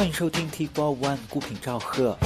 [0.00, 2.16] 欢迎收听 T Four One 孤品赵贺。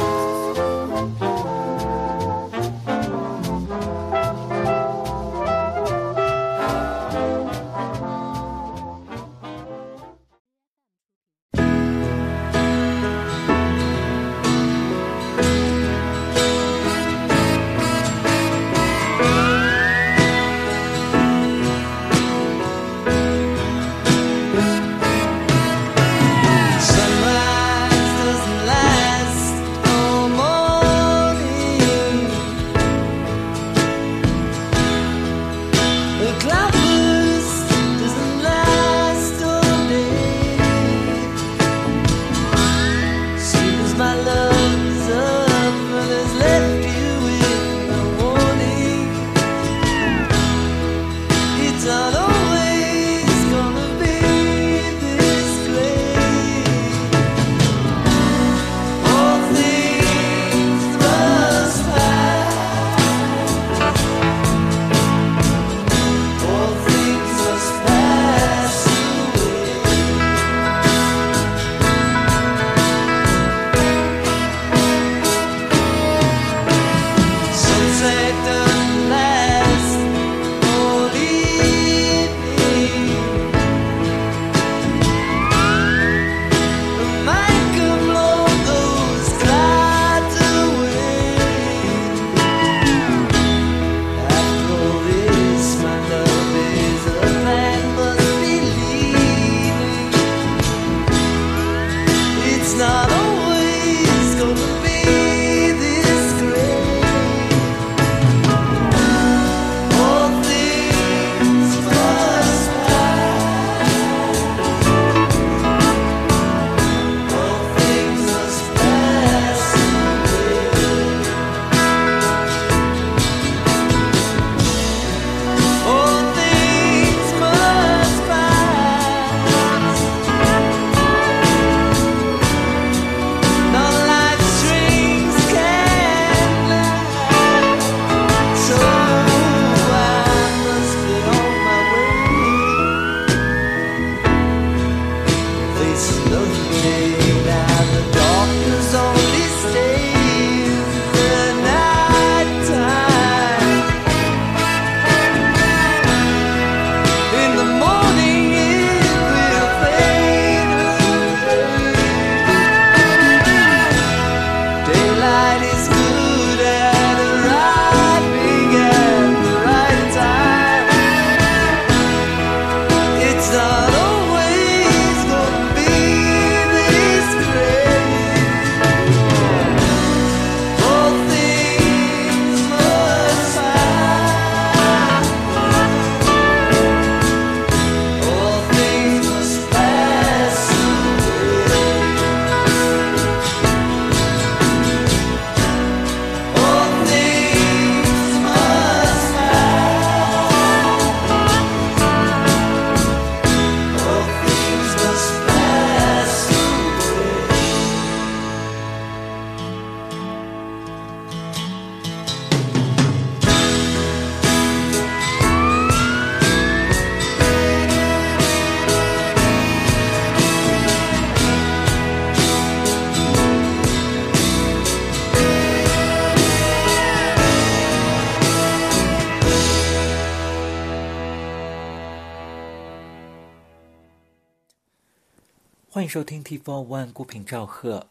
[235.95, 238.09] 欢迎收听 T Four One 孤品赵贺。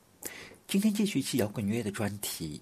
[0.69, 2.61] 今天继续期摇滚乐的专题。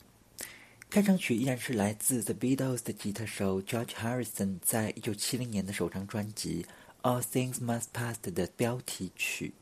[0.89, 6.66] 开场曲依然是来自 The Beatles 的吉他手 George Harrison 在一九七零年的首张专辑
[7.07, 9.53] 《All Things Must Pass》的标题曲。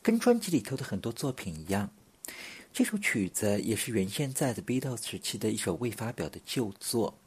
[0.00, 1.90] 跟专辑里头的很多作品一样，
[2.72, 7.18] 这首曲子也是原先在 The Beatles 时期的一首未发表的旧作。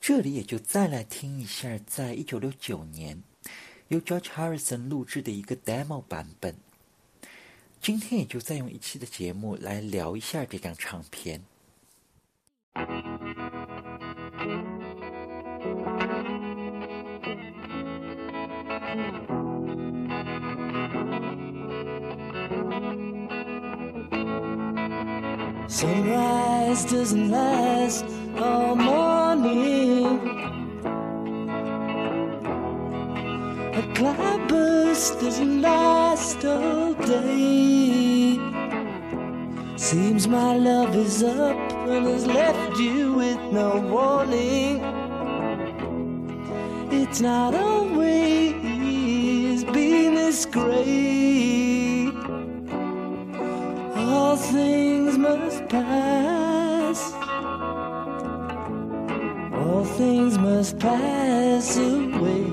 [0.00, 3.22] 这里也就再来听一下，在一九六九年。
[3.88, 6.56] 由 George Harrison 录制的一个 demo 版本，
[7.80, 11.42] 今天也就再用一期的节目来聊一下这张唱片。
[25.68, 28.04] Sunrise doesn't last
[28.36, 30.51] all morning.
[33.94, 38.38] Cloudburst doesn't last all day.
[39.76, 41.56] Seems my love is up
[41.88, 44.82] and has left you with no warning.
[46.92, 48.52] It's not always
[49.64, 52.12] been this great.
[53.96, 57.12] All things must pass.
[59.54, 62.51] All things must pass away.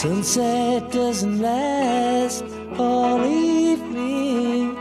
[0.00, 2.44] Sunset doesn't last
[2.78, 4.74] all evening.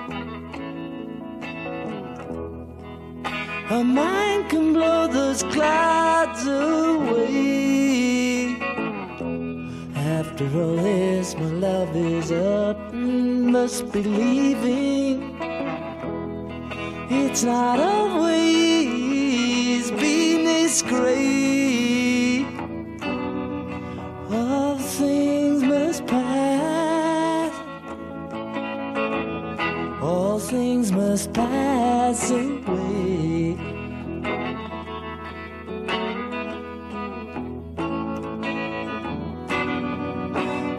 [3.69, 7.35] A mind can blow those clouds away.
[9.93, 15.37] After all this, my love is up and must be leaving.
[17.09, 18.31] It's not always
[19.91, 21.18] been this great.
[31.19, 33.57] Must pass away.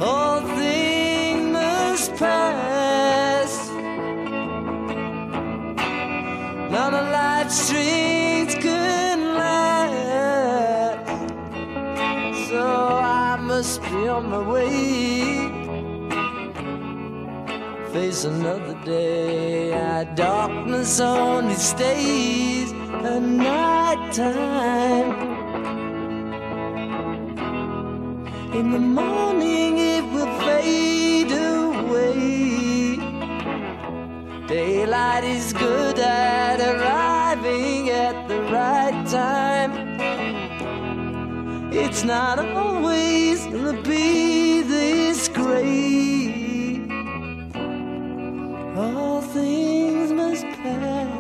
[0.01, 3.53] All things must pass.
[6.71, 11.07] None of life's strings can last.
[12.49, 15.51] So I must be on my way.
[17.93, 19.30] Face another day.
[20.05, 25.11] Darkness only stays at night time.
[28.55, 32.97] In the morning it will fade away.
[34.47, 39.73] Daylight is good at arriving at the right time.
[41.73, 46.20] It's not always gonna be this great.
[48.81, 51.11] All things must pass.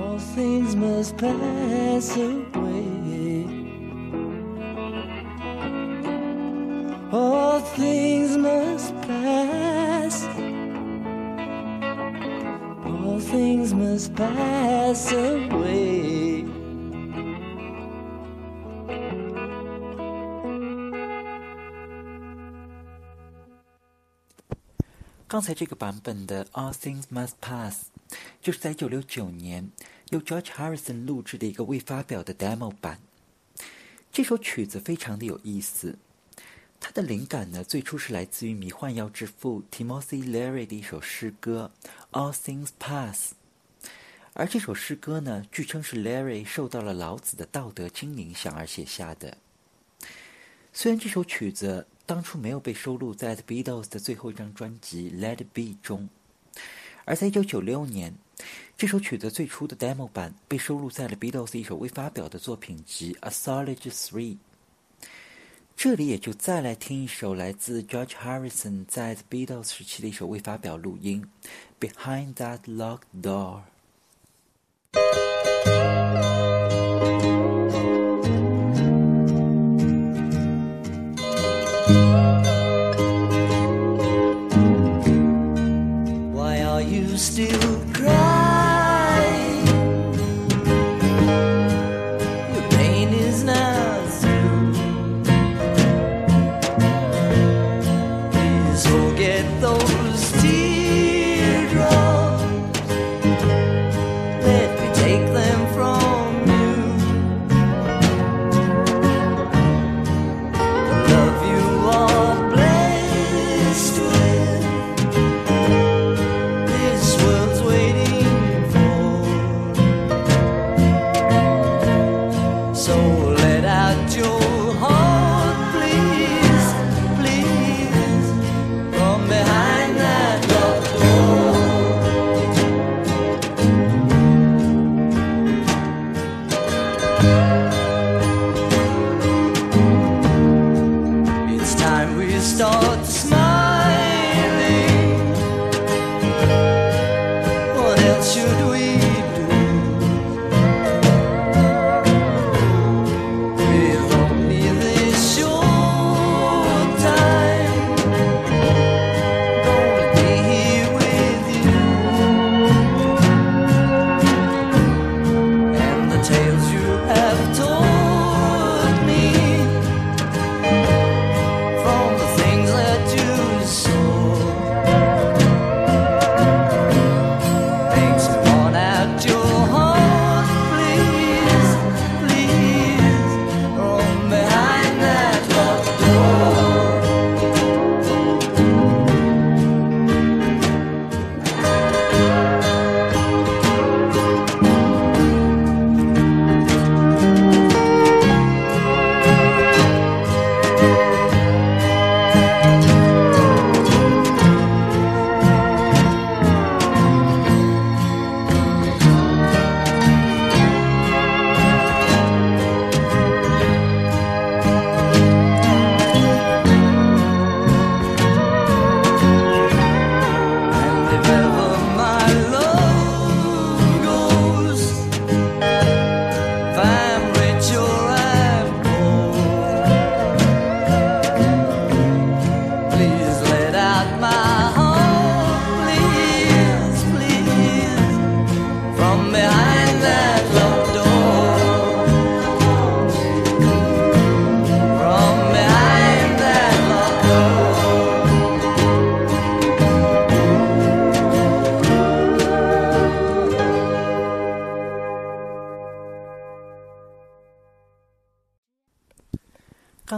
[0.00, 3.46] All things must pass away.
[7.12, 10.24] All things must pass.
[12.86, 16.05] All things must pass away.
[25.36, 27.88] 刚才这个版本的《All Things Must Pass》
[28.40, 29.70] 就是在1969年
[30.08, 33.00] 由 George Harrison 录制的一个未发表的 demo 版。
[34.10, 35.98] 这首曲子非常的有意思，
[36.80, 41.70] 它的灵感呢最初是来自于迷幻药之父 Timothy Leary 的一首诗歌
[42.18, 43.32] 《All Things Pass》，
[44.32, 49.36] 而这首诗歌呢，据称是 Leary 受到了老子的《道德经》影响而写下的。
[50.72, 56.08] 虽然这首曲子当初没有被收录在 The Beatles 的最后一张专辑《Let It Be》中，
[57.04, 58.14] 而在1996年，
[58.76, 64.34] 这首曲子最初的 demo 版被收录在了 Beatles 一首未发表的作品集《A Solid Three》。
[65.76, 71.28] 这里也就再来听一首来自 George Harrison 在 The Beatles 时期的一首未发表录音
[71.86, 73.62] 《Behind That Locked Door》。
[81.88, 82.55] Música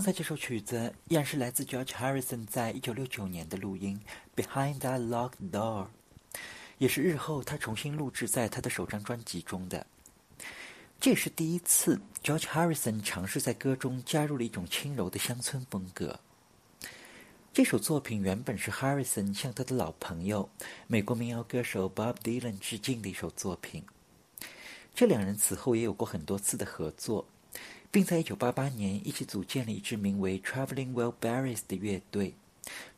[0.08, 4.00] 才这首曲子依然是来自 George Harrison 在一九六九年的录音
[4.42, 5.84] 《Behind That Locked Door》，
[6.78, 9.86] 也是日后他重新录制在他的首张专辑中的。
[10.98, 16.18] 这也是第一次 George Harrison 尝试在歌中加入了一种轻柔的乡村风格。
[17.52, 20.48] 这首作品原本是 Harrison 向他的老朋友
[20.86, 23.84] 美国民谣歌手 Bob Dylan 致敬的一首作品。
[24.94, 27.26] 这两人此后也有过很多次的合作，
[27.90, 32.34] 并在1988年一起组建了一支名为 Traveling Wilburys 的乐队，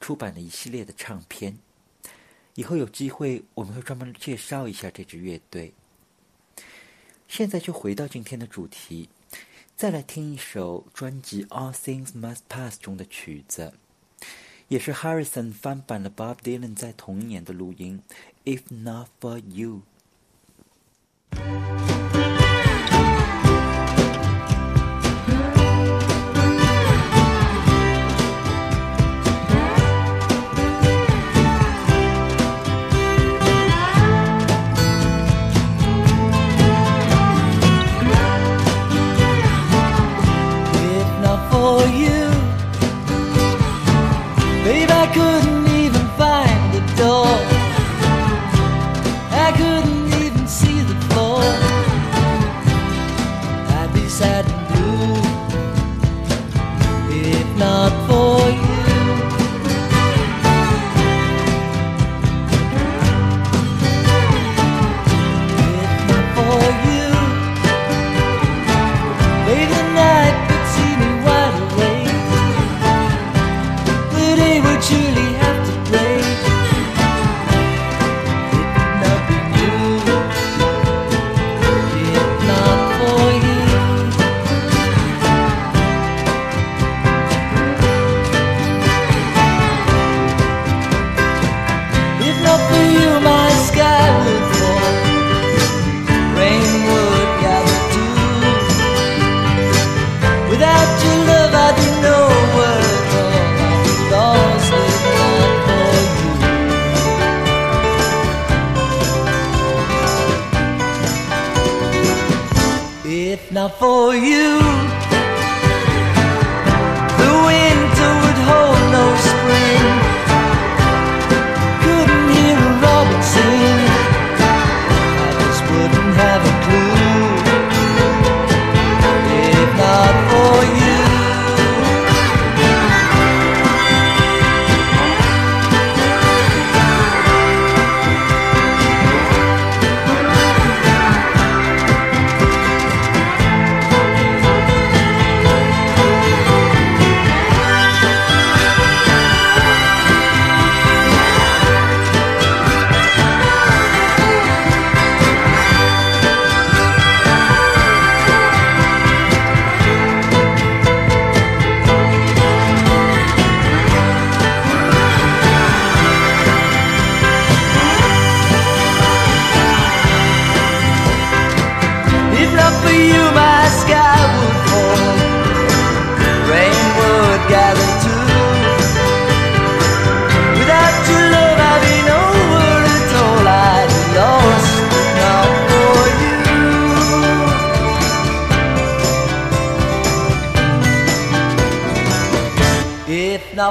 [0.00, 1.58] 出版了一系列的唱片。
[2.54, 5.72] 以后有机会我们会专门介绍一下这支乐队。
[7.28, 9.08] 现在就回到今天的主题，
[9.76, 13.72] 再来听一首专辑《All Things Must Pass》中的曲子，
[14.66, 18.02] 也是 Harrison 翻版了 Bob Dylan 在同一年的录音
[18.56, 19.82] 《If Not For You》。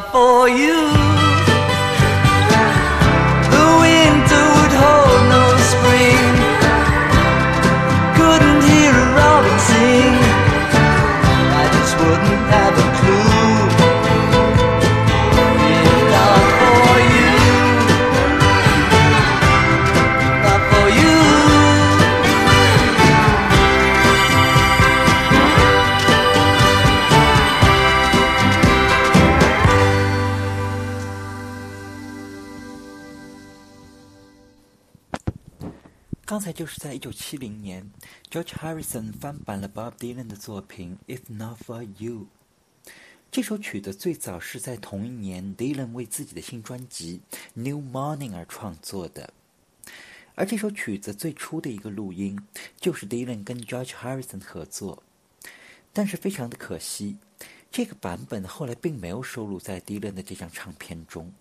[0.02, 0.99] for you.
[36.60, 37.90] 就是在一九七零年
[38.30, 42.28] ，George Harrison 翻版了 Bob Dylan 的作品《If Not For You》。
[43.32, 47.22] 这首曲子最早是在同一年 Dylan 为自己的新专辑
[47.54, 49.34] 《New Morning》而创作的。
[50.36, 52.38] 而这首曲子最初的一个录音
[52.76, 55.02] 就是 Dylan 跟 George Harrison 合作，
[55.94, 57.16] 但是非常的可惜，
[57.72, 61.32] 这个版本后来并没有收录在 Dylan 的这张唱片中。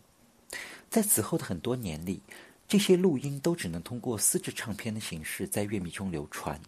[0.88, 2.22] 在此后的很多年里。
[2.68, 6.60] 这些录音都只能通过四制唱片的形式在乐迷中流传，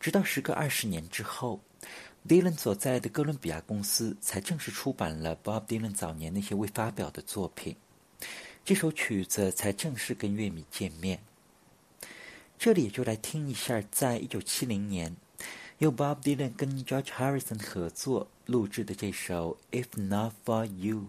[0.00, 1.60] 直到时隔二十年之后
[2.26, 7.76] Dylan 所在的哥伦比亚公司才正式出版了 Bob Dylan 早年那些未发表的作品，
[8.64, 11.20] 这首曲子才正式跟乐迷见面。
[12.58, 15.14] 这里就来听一下，在一九七零年
[15.78, 21.06] 由 Bob Dylan 跟 George Harrison 合作录制的这首《If Not For You》。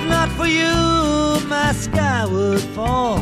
[0.00, 3.18] If not for you, my sky would fall.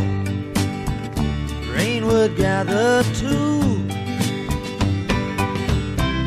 [1.74, 3.82] Rain would gather too.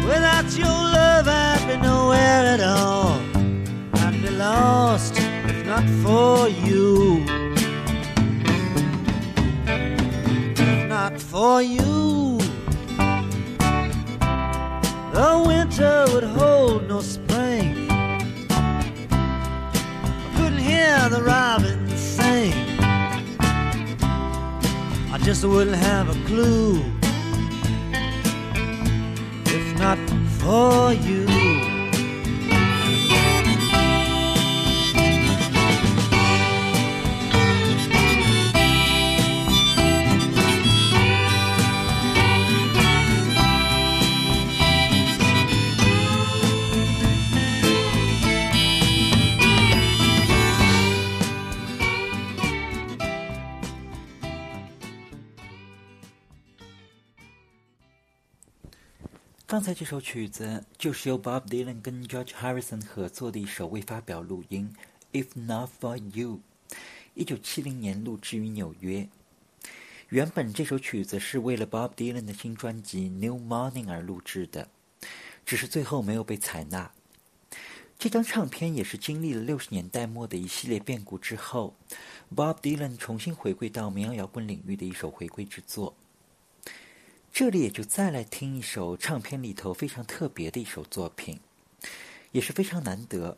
[0.06, 3.22] Without your love, I'd be nowhere at all.
[4.04, 7.24] I'd be lost if not for you.
[10.58, 12.40] If not for you,
[15.14, 17.21] the winter would hold no spring.
[21.10, 22.54] The robins sing.
[25.14, 26.84] I just wouldn't have a clue
[29.46, 29.98] if not
[30.40, 31.41] for you.《
[59.62, 64.74] 刚才这首曲子就是由 Bob Dylan 跟 George Harrison 合作的一首未发表录音，
[65.24, 66.40] 《If Not For You》，
[67.14, 69.08] 一九七零年录制于纽约。
[70.10, 74.68] 原本这首曲子是为了 Bob Dylan 的新专辑《New Morning》而录制的，
[75.46, 76.92] 只是最后没有被采纳。
[78.00, 81.76] 这张唱片也是经历了六十年代末的一系列变故之后
[82.36, 85.96] ，Bob Dylan 重新回归到民谣摇滚领域的一首回归之作。
[87.34, 91.40] 这里也就再来听一首唱片里头非常特别的一首作品，
[92.34, 93.38] 也是非常难得。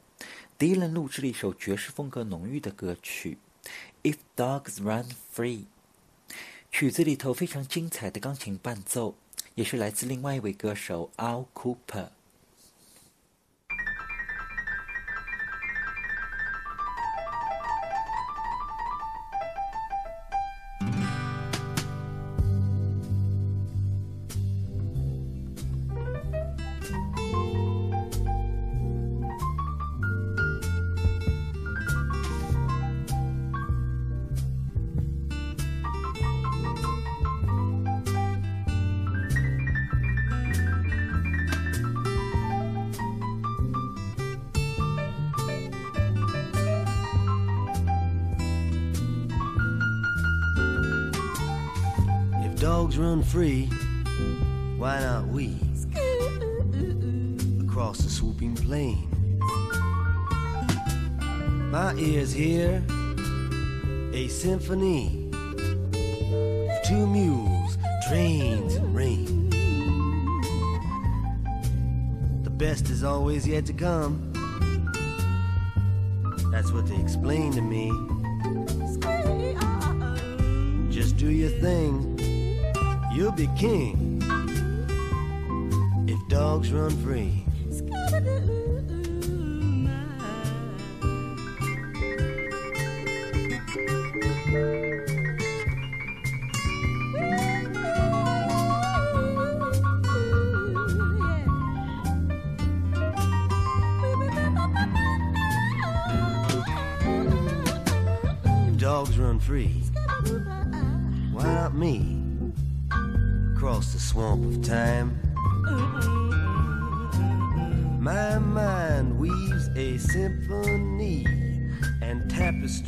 [0.57, 3.37] 迪伦录制了一首爵士风格浓郁的歌曲
[4.11, 5.65] 《If Dogs Run Free》，
[6.71, 9.15] 曲子里头非常精彩的钢琴伴奏，
[9.53, 12.09] 也是来自另外一位歌手 Al Cooper。
[72.63, 74.31] Best is always yet to come.
[76.49, 77.91] That's what they explain to me.
[80.89, 82.17] Just do your thing,
[83.13, 84.23] you'll be king.
[86.07, 87.43] If dogs run free.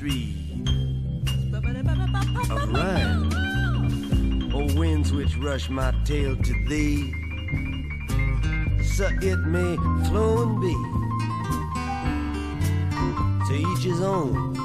[0.06, 0.36] Tapestry
[2.50, 4.54] of rhyme.
[4.54, 7.14] O winds which rush my tale to thee,
[8.84, 9.76] so it may
[10.08, 10.76] flow and be.
[13.48, 14.56] To each his own,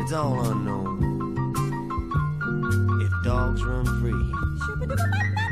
[0.00, 0.96] it's all unknown.
[3.02, 5.45] If dogs run free.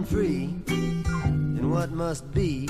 [0.00, 2.68] Run free, then what must be,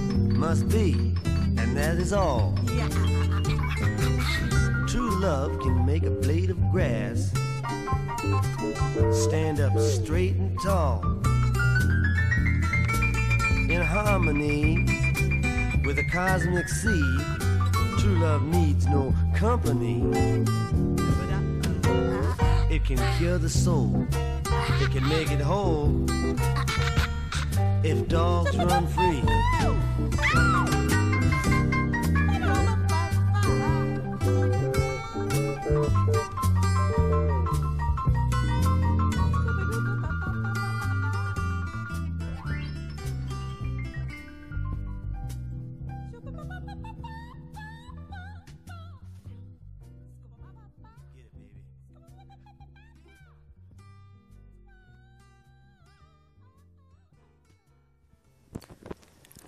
[0.00, 2.54] must be, and that is all.
[4.86, 7.32] True love can make a blade of grass
[9.12, 11.02] stand up straight and tall
[13.70, 14.84] in harmony
[15.84, 17.18] with the cosmic sea.
[17.98, 20.02] True love needs no company.
[22.70, 24.06] It can cure the soul.
[24.80, 26.06] It can make it whole.
[27.90, 30.77] If dogs run free.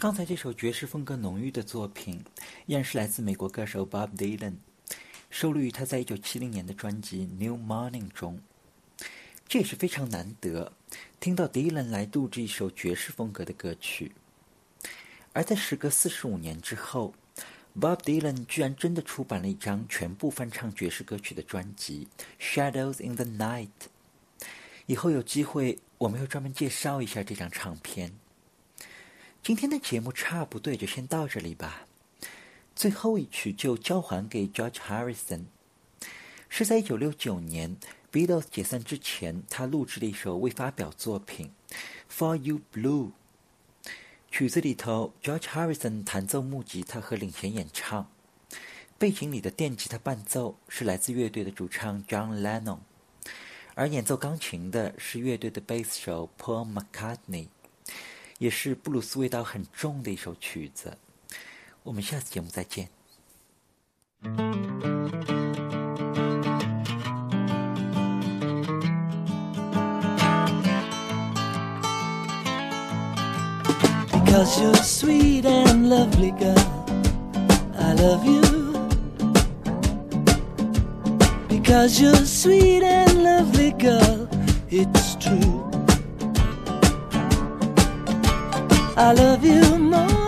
[0.00, 2.24] 刚才这首爵士风格浓郁的作品，
[2.64, 4.54] 依然是来自美国歌手 Bob Dylan，
[5.28, 8.40] 收录于他在1970年的专辑《New Morning》中。
[9.46, 10.72] 这也是非常难得
[11.20, 14.12] 听到 Dylan 来录制一首爵士风格的歌曲。
[15.34, 17.12] 而在时隔四十五年之后
[17.78, 22.08] ，Bob Dylan 居然真的出版了一张全部翻唱爵士歌曲的专辑
[22.42, 23.68] 《Shadows in the Night》。
[24.86, 28.10] 以后有机会，我们会专门介绍一下这张唱片。
[29.42, 31.86] 今天的节目差不多就先到这里吧。
[32.76, 35.44] 最后一曲就交还给 George Harrison，
[36.50, 37.78] 是在一九六九年
[38.12, 41.50] Beatles 解散之前，他录制的一首未发表作品
[42.14, 43.06] 《For You Blue》。
[44.30, 48.10] 曲子里头，George Harrison 弹奏木吉他和领衔演唱，
[48.98, 52.80] 背景里的电吉他伴奏是来自乐队的主唱 John Lennon，
[53.74, 57.48] 而演奏钢琴的是乐队的贝斯手 Paul McCartney。
[58.40, 60.96] 也是布鲁斯味道很重的一首曲子。
[61.82, 62.88] 我们下次节目再见。
[74.10, 76.56] Because you're sweet and lovely, girl.
[77.78, 78.40] I love you.
[81.46, 84.28] Because you're sweet and lovely, girl.
[84.70, 85.69] It's true.
[89.02, 90.19] I love you more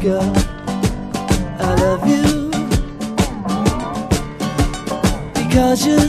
[0.00, 0.32] girl.
[1.58, 2.50] I love you.
[5.34, 6.08] Because you're